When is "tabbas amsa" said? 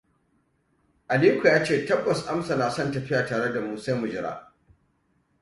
1.85-2.55